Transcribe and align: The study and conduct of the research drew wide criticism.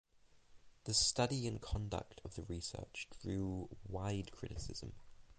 The 0.85 0.95
study 0.95 1.47
and 1.47 1.61
conduct 1.61 2.21
of 2.25 2.33
the 2.33 2.41
research 2.45 3.07
drew 3.21 3.69
wide 3.87 4.31
criticism. 4.31 4.93